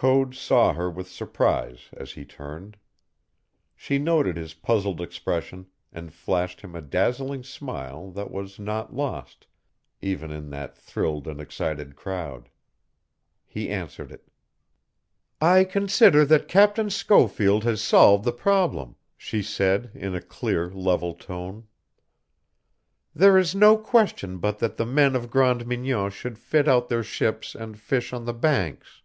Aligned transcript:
Code 0.00 0.34
saw 0.34 0.72
her 0.72 0.88
with 0.88 1.10
surprise 1.10 1.90
as 1.94 2.12
he 2.12 2.24
turned. 2.24 2.78
She 3.76 3.98
noted 3.98 4.38
his 4.38 4.54
puzzled 4.54 4.98
expression 4.98 5.66
and 5.92 6.10
flashed 6.10 6.62
him 6.62 6.74
a 6.74 6.80
dazzling 6.80 7.42
smile 7.42 8.10
that 8.12 8.30
was 8.30 8.58
not 8.58 8.94
lost, 8.94 9.46
even 10.00 10.30
in 10.30 10.48
that 10.48 10.74
thrilled 10.74 11.28
and 11.28 11.38
excited 11.38 11.96
crowd. 11.96 12.48
He 13.44 13.68
answered 13.68 14.10
it. 14.10 14.26
"I 15.38 15.64
consider 15.64 16.24
that 16.24 16.48
Captain 16.48 16.88
Schofield 16.88 17.64
has 17.64 17.82
solved 17.82 18.24
the 18.24 18.32
problem," 18.32 18.96
she 19.18 19.42
said 19.42 19.90
in 19.92 20.14
a 20.14 20.22
clear, 20.22 20.70
level 20.70 21.12
tone. 21.12 21.68
"There 23.14 23.36
is 23.36 23.54
no 23.54 23.76
question 23.76 24.38
but 24.38 24.60
that 24.60 24.78
the 24.78 24.86
men 24.86 25.14
of 25.14 25.30
Grande 25.30 25.66
Mignon 25.66 26.10
should 26.10 26.38
fit 26.38 26.66
out 26.68 26.88
their 26.88 27.02
ships 27.04 27.54
and 27.54 27.78
fish 27.78 28.14
on 28.14 28.24
the 28.24 28.32
Banks. 28.32 29.02